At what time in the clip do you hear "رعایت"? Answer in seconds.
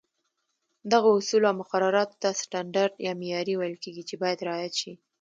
4.47-4.73